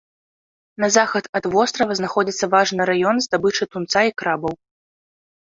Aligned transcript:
На 0.83 0.87
захад 0.95 1.25
ад 1.39 1.45
вострава 1.55 1.97
знаходзіцца 1.99 2.45
важны 2.55 2.81
раён 2.91 3.21
здабычы 3.27 3.63
тунца 3.77 3.99
і 4.09 4.19
крабаў. 4.23 4.53